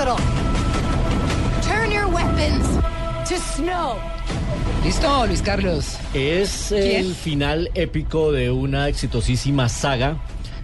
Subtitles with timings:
[0.00, 0.16] capital.
[1.62, 2.66] Turn your weapons
[3.28, 3.96] to snow.
[4.82, 5.98] Listo, Luis Carlos.
[6.14, 10.16] Es el final épico de una exitosísima saga.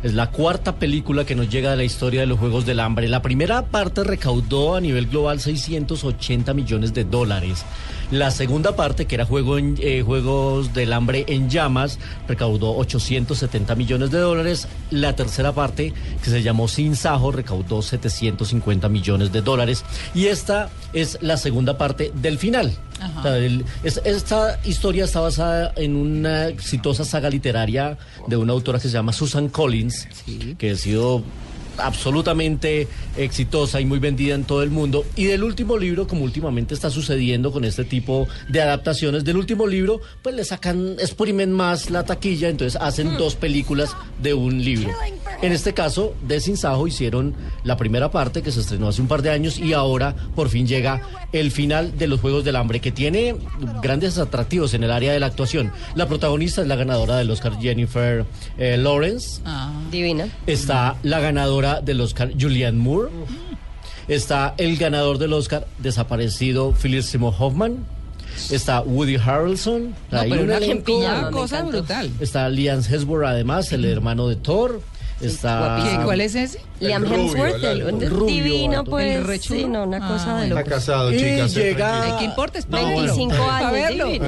[0.06, 3.08] Es la cuarta película que nos llega de la historia de los Juegos del Hambre.
[3.08, 7.64] La primera parte recaudó a nivel global 680 millones de dólares.
[8.12, 11.98] La segunda parte, que era Juego en- eh, Juegos del Hambre en Llamas,
[12.28, 14.68] recaudó 870 millones de dólares.
[14.92, 15.92] La tercera parte,
[16.22, 19.84] que se llamó Sin Sajo, recaudó 750 millones de dólares.
[20.14, 22.72] Y esta es la segunda parte del final.
[23.00, 23.20] Ajá.
[23.20, 28.52] O sea, el- es- esta historia está basada en una exitosa saga literaria de una
[28.52, 30.08] autora que se llama Susan Collins,
[30.58, 31.22] que ha sido
[31.78, 35.04] absolutamente exitosa y muy vendida en todo el mundo.
[35.16, 39.66] Y del último libro, como últimamente está sucediendo con este tipo de adaptaciones, del último
[39.66, 44.90] libro, pues le sacan, exprimen más la taquilla, entonces hacen dos películas de un libro.
[45.42, 49.08] En este caso, de Sin Sajo hicieron la primera parte que se estrenó hace un
[49.08, 52.80] par de años y ahora por fin llega el final de los Juegos del Hambre,
[52.80, 53.36] que tiene
[53.82, 55.72] grandes atractivos en el área de la actuación.
[55.94, 58.24] La protagonista es la ganadora del Oscar Jennifer
[58.58, 59.40] eh, Lawrence.
[59.44, 60.28] Ah, Divina.
[60.46, 63.10] Está la ganadora del Oscar Julianne Moore.
[64.08, 67.84] Está el ganador del Oscar desaparecido Philip Seymour Hoffman.
[68.50, 69.94] Está Woody Harrelson.
[70.10, 71.78] no, Hay pero un una, elenco- una me cosa encantó.
[71.78, 72.10] brutal.
[72.20, 74.80] Está Liam Hemsworth además, el hermano de Thor.
[75.20, 76.60] Está ¿Qué- ¿Cuál es ese?
[76.80, 78.02] Liam Hemsworth, el el, alto.
[78.04, 78.90] el Rubio, divino, alto.
[78.90, 79.42] pues.
[79.42, 80.44] Sí, no, una Ah, cosa de bueno.
[80.46, 80.70] Está loco.
[80.70, 81.52] casado, Y chicas.
[81.52, 82.58] sé llega- ¿Qué importa?
[82.58, 82.96] Es No, bueno.
[83.16, 84.26] 25 A años, divino.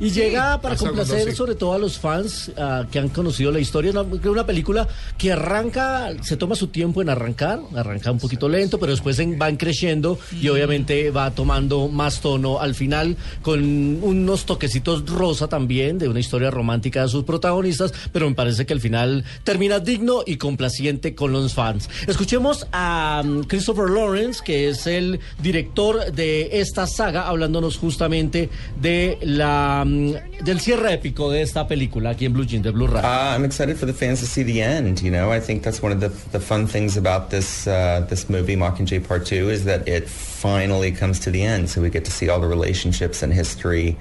[0.00, 1.36] Y llega para Pasa complacer sí.
[1.36, 3.90] sobre todo a los fans ah, que han conocido la historia.
[3.90, 8.48] Es una, una película que arranca, se toma su tiempo en arrancar, arranca un poquito
[8.48, 13.62] lento, pero después en- van creciendo y obviamente va tomando más tono al final con
[14.02, 18.72] unos toquecitos rosa también de una historia romántica de sus protagonistas, pero me parece que
[18.72, 21.73] al final termina digno y complaciente con los fans.
[22.06, 28.48] Escuchemos a mm, Christopher Lawrence, que es el director de esta saga, hablándonos justamente
[28.80, 32.86] de la mm, del cierre épico de esta película aquí en Blue Jean de Blue
[32.86, 33.08] Radio.
[33.08, 35.02] Uh, I'm excited for the fans to see the end.
[35.02, 38.28] You know, I think that's one of the the fun things about this uh, this
[38.28, 41.70] movie, Mockingjay Part Two, is that it finally comes to the end.
[41.70, 43.96] So we get to see all the relationships and history,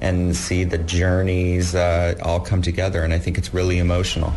[0.00, 3.02] and see the journeys uh, all come together.
[3.02, 4.32] And I think it's really emotional.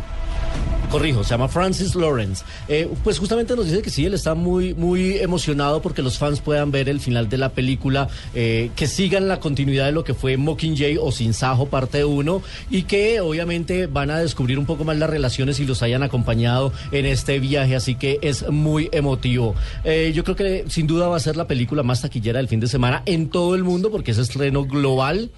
[0.92, 2.44] Corrijo, se llama Francis Lawrence.
[2.68, 6.42] Eh, pues justamente nos dice que sí, él está muy, muy emocionado porque los fans
[6.42, 10.12] puedan ver el final de la película, eh, que sigan la continuidad de lo que
[10.12, 14.84] fue Mockingjay o Sin Sajo parte 1 y que obviamente van a descubrir un poco
[14.84, 19.54] más las relaciones y los hayan acompañado en este viaje, así que es muy emotivo.
[19.84, 22.60] Eh, yo creo que sin duda va a ser la película más taquillera del fin
[22.60, 25.30] de semana en todo el mundo porque es estreno global.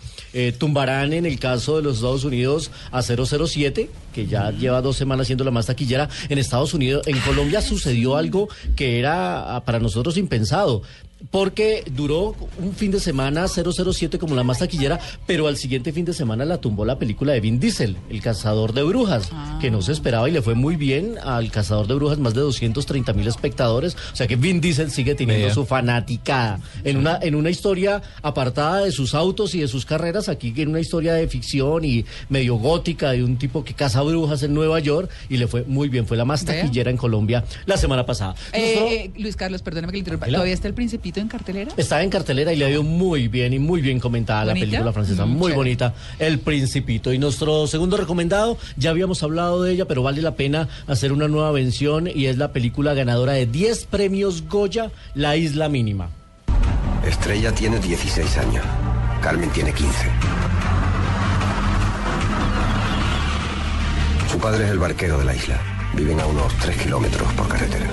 [0.59, 5.29] Tumbarán en el caso de los Estados Unidos a 007, que ya lleva dos semanas
[5.29, 6.09] siendo la más taquillera.
[6.29, 10.83] En Estados Unidos, en Colombia sucedió algo que era ah, para nosotros impensado.
[11.31, 16.05] Porque duró un fin de semana 007 como la más taquillera, pero al siguiente fin
[16.05, 19.31] de semana la tumbó la película de Vin Diesel, El Cazador de Brujas,
[19.61, 22.41] que no se esperaba y le fue muy bien al Cazador de Brujas, más de
[22.41, 23.97] 230 mil espectadores.
[24.13, 26.61] O sea que Vin Diesel sigue teniendo su fanaticada.
[26.85, 30.69] En una, en una historia apartada de sus autos y de sus carreras, aquí en
[30.69, 34.81] una historia de ficción y medio gótica de un tipo que caza brujas en Nueva
[34.81, 36.07] York y le fue muy bien.
[36.07, 38.35] Fue la más taquillera en Colombia la semana pasada.
[38.53, 40.27] Eh, eh, Luis Carlos, perdóname que le interrumpa.
[40.27, 41.73] ¿Todavía está el Principito en cartelera?
[41.77, 44.93] Está en cartelera y le ha ido muy bien y muy bien comentada la película
[44.93, 45.25] francesa.
[45.27, 45.57] Mm, Muy chévere.
[45.57, 45.95] bonita.
[46.19, 47.13] El Principito.
[47.13, 51.29] Y nuestro segundo recomendado, ya habíamos hablado de ella, pero vale la pena hacer una
[51.29, 56.09] nueva mención y es la película ganadora de 10 premios Goya, La Isla Mínima.
[57.07, 58.65] Estrella tiene 16 años.
[59.21, 59.93] Carmen tiene 15.
[64.31, 65.61] Su padre es el barquero de la isla.
[65.95, 67.87] Viven a unos 3 kilómetros por carretera.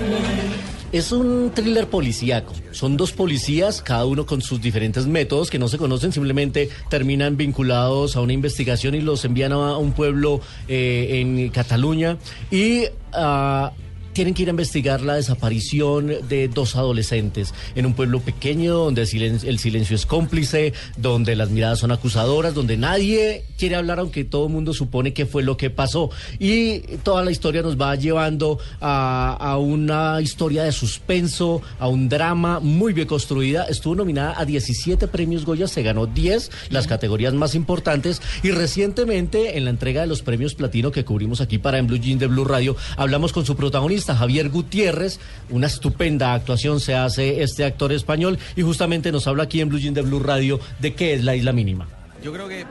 [0.91, 2.53] Es un thriller policíaco.
[2.72, 7.38] Son dos policías, cada uno con sus diferentes métodos que no se conocen, simplemente terminan
[7.38, 12.18] vinculados a una investigación y los envían a un pueblo eh, en Cataluña
[12.51, 13.72] y ah,
[14.14, 19.02] tienen que ir a investigar la desaparición de dos adolescentes en un pueblo pequeño donde
[19.02, 24.00] el silencio, el silencio es cómplice, donde las miradas son acusadoras, donde nadie quiere hablar
[24.00, 26.10] aunque todo el mundo supone que fue lo que pasó.
[26.40, 32.10] Y toda la historia nos va llevando a, a una historia de suspenso, a un
[32.10, 33.64] drama muy bien construida.
[33.66, 38.22] Estuvo nominada a 17 premios Goya, se ganó 10, las categorías más importantes.
[38.44, 41.98] Y recientemente, en la entrega de los premios Platino que cubrimos aquí para En Blue
[41.98, 45.19] Jean de Blue Radio, hablamos con su protagonista, Javier Gutiérrez.
[45.50, 49.80] Una estupenda actuación se hace este actor español y justamente nos habla aquí en Blue
[49.80, 51.88] Jean de Blue Radio de qué es la isla mínima.
[52.24, 52.65] Yo creo que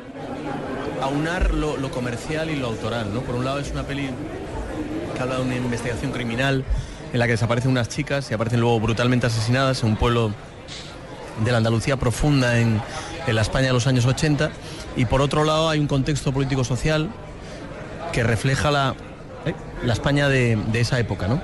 [1.03, 3.23] aunar lo, comercial y lo autoral, ¿no?
[3.23, 4.09] Por un lado es una peli
[5.15, 6.65] que habla de una investigación criminal
[7.13, 10.33] en la que desaparecen unas chicas y aparecen luego brutalmente asesinadas en un pueblo
[11.45, 12.81] de la Andalucía profunda en
[13.27, 14.51] la España de los años 80.
[14.97, 17.11] Y por otro lado hay un contexto político-social
[18.13, 18.95] que refleja la,
[19.47, 19.55] eh,
[19.85, 21.41] la España de, esa época, ¿no?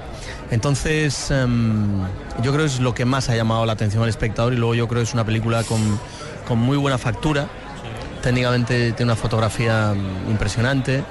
[0.50, 2.02] Entonces, em,
[2.43, 4.75] yo creo que es lo que más ha llamado la atención al espectador y luego
[4.75, 5.81] yo creo que es una película con,
[6.46, 7.48] con muy buena factura.
[8.22, 11.04] Técnicamente tiene una fotografía mm, impresionante.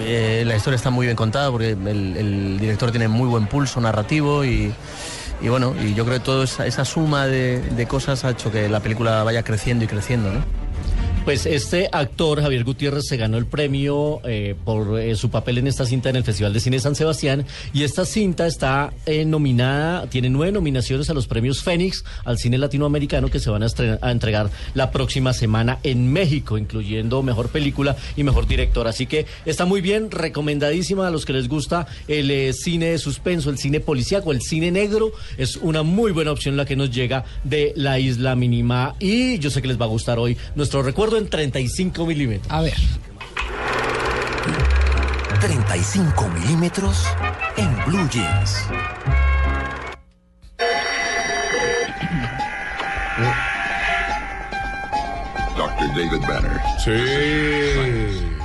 [0.00, 4.44] Eh, la historia está muy bien contada porque el, director tiene muy buen pulso narrativo
[4.44, 4.72] y,
[5.42, 8.68] bueno, y yo creo que toda esa, esa suma de, de cosas ha hecho que
[8.68, 10.40] la película vaya creciendo y creciendo, ¿no?
[11.24, 15.68] Pues este actor, Javier Gutiérrez, se ganó el premio eh, por eh, su papel en
[15.68, 17.46] esta cinta en el Festival de Cine San Sebastián.
[17.72, 22.58] Y esta cinta está eh, nominada, tiene nueve nominaciones a los premios Fénix al cine
[22.58, 23.68] latinoamericano que se van a,
[24.00, 28.88] a entregar la próxima semana en México, incluyendo mejor película y mejor director.
[28.88, 32.98] Así que está muy bien, recomendadísima a los que les gusta el eh, cine de
[32.98, 35.12] suspenso, el cine policíaco, el cine negro.
[35.38, 38.96] Es una muy buena opción la que nos llega de la isla mínima.
[38.98, 42.52] Y yo sé que les va a gustar hoy nuestro recuerdo en 35 milímetros.
[42.52, 42.76] A ver.
[45.40, 47.04] 35 milímetros
[47.56, 48.64] en Blue Jeans.
[55.56, 55.88] Dr.
[55.96, 56.60] David Banner.
[56.84, 58.41] Sí.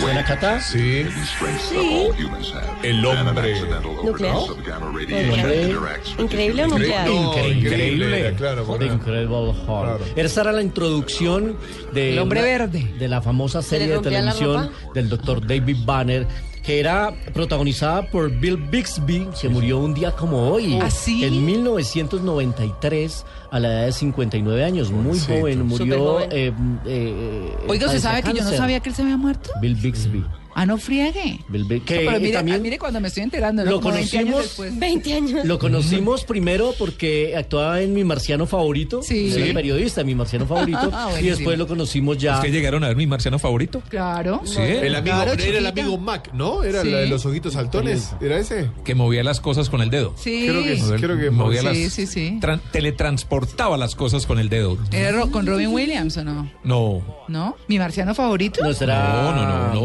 [0.00, 0.60] ¿Suena Cata?
[0.60, 1.02] Sí.
[1.02, 2.88] have.
[2.88, 3.52] El hombre.
[3.52, 4.34] accidental Nuclear.
[4.36, 5.06] overdose of gamma hombre.
[5.06, 7.06] radiation interacts with the Increíble o nuclear.
[7.08, 8.34] No, Increíble.
[8.36, 8.62] claro.
[8.80, 9.64] Incredible Hulk.
[9.66, 9.98] Claro.
[10.16, 11.56] Esa era la introducción
[11.92, 12.94] de, El hombre una- verde.
[12.98, 16.26] de la famosa serie de televisión del doctor David Banner,
[16.62, 21.22] que era protagonizada por Bill Bixby, que murió un día como hoy, ¿Ah, sí?
[21.24, 25.40] en 1993, a la edad de 59 años, muy Pobrecito.
[25.40, 26.20] joven, murió.
[26.30, 26.52] Eh,
[26.86, 28.56] eh, Oiga, ¿usted padecía sabe que yo no cáncer.
[28.58, 29.23] sabía que él se había muerto?
[29.60, 30.43] Bill Bixby.
[30.54, 31.40] Ah, no friegue.
[31.50, 33.70] Que No, pero mire, también- mire cuando me estoy enterando, ¿no?
[33.72, 34.78] Lo Como 20 años conocimos- después.
[34.78, 35.44] 20 años.
[35.44, 39.02] Lo conocimos primero porque actuaba en Mi Marciano Favorito.
[39.02, 39.32] Sí.
[39.34, 39.52] Era Sí.
[39.52, 40.78] periodista, Mi Marciano Favorito.
[40.92, 42.34] Ah, y después lo conocimos ya.
[42.36, 43.82] ¿Es que llegaron a ver mi marciano favorito?
[43.88, 44.42] Claro.
[44.44, 44.60] Sí.
[44.60, 46.62] El amigo, Claro, era el amigo Mac, ¿no?
[46.62, 46.90] Era Sí.
[46.90, 48.12] la de los ojitos saltones.
[48.20, 48.70] ¿Era ese?
[48.84, 50.14] Que movía las cosas con el dedo.
[50.16, 50.46] Sí.
[50.48, 50.82] Creo que sí.
[51.00, 52.38] Creo que movía sí, las, sí, sí.
[52.40, 54.78] tran- teletransportaba las cosas con el dedo.
[54.92, 56.50] ¿Era Ro- con Robin Williams o no?
[56.62, 57.02] No.
[57.28, 57.56] ¿No?
[57.68, 58.62] ¿Mi marciano favorito?
[58.62, 59.22] No, será.
[59.22, 59.80] No, no, no, no,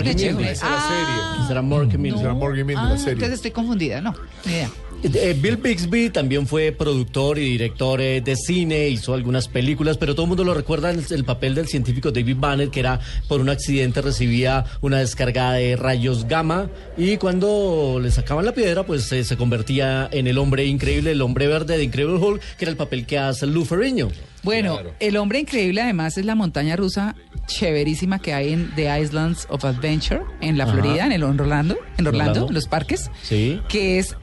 [0.00, 0.52] es es Morgan chequeé.
[0.52, 2.18] Esa era Ah, Será Morgan Milne.
[2.18, 3.12] Será Morgan Milne, ah, la serie.
[3.14, 4.14] entonces estoy confundida, no.
[4.44, 4.70] Ni idea.
[5.00, 10.14] Eh, Bill Bixby también fue productor y director eh, de cine, hizo algunas películas, pero
[10.14, 12.98] todo el mundo lo recuerda en el, el papel del científico David Banner, que era
[13.28, 18.84] por un accidente recibía una descarga de rayos gamma y cuando le sacaban la piedra,
[18.84, 22.64] pues eh, se convertía en el hombre increíble, el hombre verde de Incredible Hulk, que
[22.64, 24.08] era el papel que hace Lou Ferrigno.
[24.42, 27.16] Bueno, el hombre increíble además es la montaña rusa
[27.48, 30.74] chéverísima que hay en The Islands of Adventure en la Ajá.
[30.74, 32.48] Florida, en el Orlando, en Orlando, Orlando.
[32.48, 33.10] en los parques.
[33.22, 33.60] Sí.
[33.68, 34.16] Que es,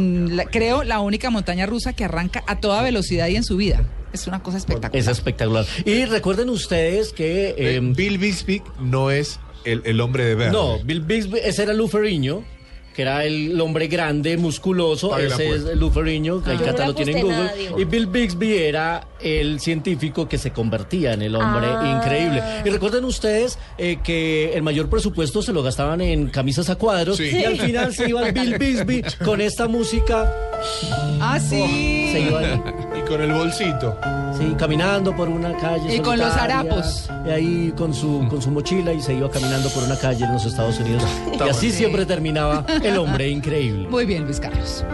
[0.00, 3.82] la- creo, la única montaña rusa que arranca a toda velocidad y en su vida.
[4.12, 5.00] Es una cosa espectacular.
[5.00, 5.64] Es espectacular.
[5.84, 7.50] Y recuerden ustedes que...
[7.50, 10.52] Eh, eh, Bill Bixby no es el, el hombre de verde.
[10.52, 12.44] No, Bill Bixby, ese era Lou Ferrigno,
[12.94, 15.10] que era el hombre grande, musculoso.
[15.10, 15.64] Pague ese es
[15.94, 17.36] Ferrigno, que ahí no lo tiene en Google.
[17.36, 22.00] nada, y Bill Bixby era el científico que se convertía en el hombre Ah.
[22.02, 22.42] increíble.
[22.64, 27.16] Y recuerden ustedes eh, que el mayor presupuesto se lo gastaban en camisas a cuadros.
[27.16, 27.30] Sí.
[27.30, 30.32] Y al final se iba el Bill Bixby con esta música.
[31.20, 32.10] Ah, sí.
[32.12, 32.60] Se iba ahí,
[32.98, 33.96] Y con el bolsito.
[34.38, 35.94] sí, caminando por una calle.
[35.96, 37.08] Y con los harapos.
[37.26, 40.32] Y ahí con su, con su mochila y se iba caminando por una calle en
[40.32, 41.02] los Estados Unidos.
[41.38, 43.88] y así siempre terminaba el hombre increíble.
[43.88, 44.84] Muy bien, Luis Carlos.